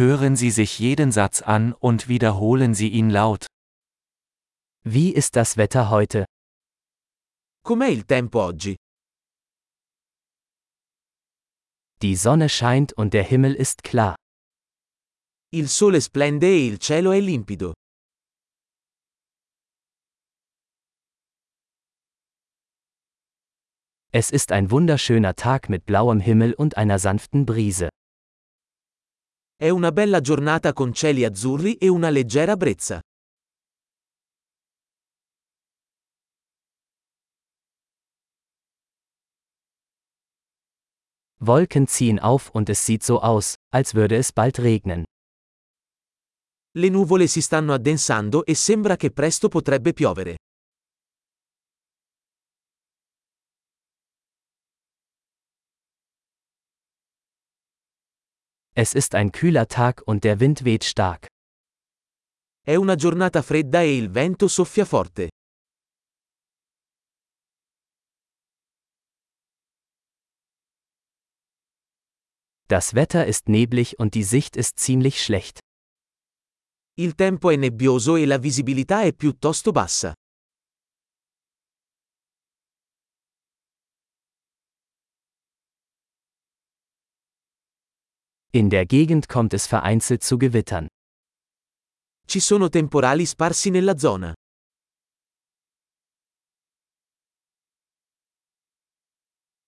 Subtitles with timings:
[0.00, 3.44] Hören Sie sich jeden Satz an und wiederholen Sie ihn laut.
[4.82, 6.24] Wie ist das Wetter heute?
[7.66, 8.76] Com'è il tempo oggi?
[12.00, 14.16] Die Sonne scheint und der Himmel ist klar.
[15.52, 17.74] Il sole splende e il cielo è limpido.
[24.12, 27.90] Es ist ein wunderschöner Tag mit blauem Himmel und einer sanften Brise.
[29.62, 32.98] È una bella giornata con cieli azzurri e una leggera brezza.
[41.42, 45.04] Wolken ziehen auf und es sieht so aus, als würde es bald regnen.
[46.78, 50.36] Le nuvole si stanno addensando e sembra che presto potrebbe piovere.
[58.82, 61.26] Es ist ein kühler Tag und der Wind weht stark.
[62.66, 65.28] È una giornata fredda e il vento soffia forte.
[72.68, 75.58] Das Wetter ist neblig und die Sicht ist ziemlich schlecht.
[76.96, 80.14] Il tempo è nebbioso e la visibilità è piuttosto bassa.
[88.52, 90.88] In der Gegend kommt es vereinzelt zu Gewittern.
[92.26, 94.34] Ci sono temporali sparsi nella zona.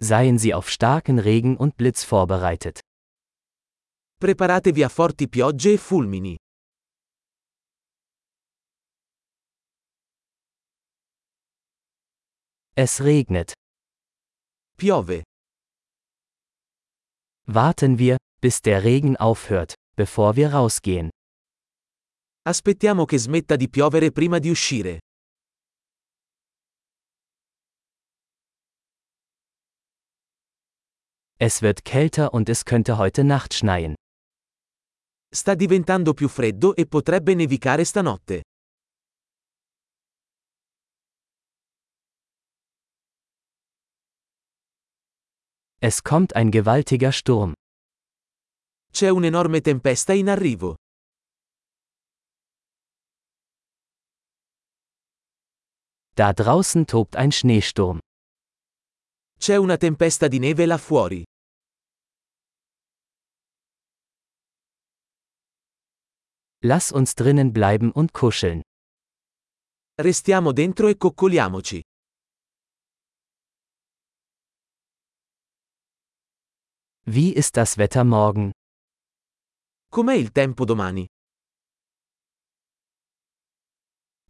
[0.00, 2.78] Seien Sie auf starken Regen und Blitz vorbereitet.
[4.20, 6.36] Preparatevi a forti piogge e fulmini.
[12.76, 13.54] Es regnet.
[14.76, 15.24] Piove.
[17.46, 21.10] Warten wir, bis der Regen aufhört, bevor wir rausgehen.
[22.46, 25.00] Aspettiamo che smetta di piovere prima di uscire.
[31.40, 33.94] Es wird kälter und es könnte heute Nacht schneien.
[35.32, 38.42] Sta diventando più freddo e potrebbe nevicare stanotte.
[45.80, 47.54] Es kommt ein gewaltiger Sturm.
[48.90, 50.76] C'è un'enorme tempesta in arrivo.
[56.14, 57.98] Da draußen tobt ein Schneesturm.
[59.38, 61.22] C'è una tempesta di neve là fuori.
[66.64, 68.62] Lass uns drinnen bleiben und kuscheln.
[70.00, 71.80] Restiamo dentro e coccoliamoci.
[77.04, 78.52] Wie ist das Wetter morgen?
[79.90, 81.06] Com'è il tempo domani?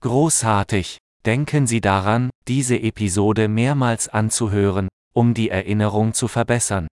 [0.00, 0.98] Großartig!
[1.24, 6.86] Denken Sie daran, diese Episode mehrmals anzuhören, um die Erinnerung zu verbessern.